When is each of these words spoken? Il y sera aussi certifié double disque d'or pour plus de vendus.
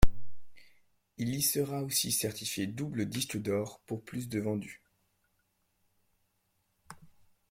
Il 1.17 1.35
y 1.35 1.43
sera 1.43 1.83
aussi 1.83 2.11
certifié 2.11 2.65
double 2.65 3.05
disque 3.05 3.37
d'or 3.39 3.79
pour 3.85 4.03
plus 4.03 4.29
de 4.29 4.39
vendus. 4.39 4.81